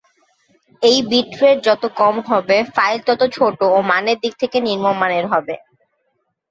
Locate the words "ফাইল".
2.75-2.97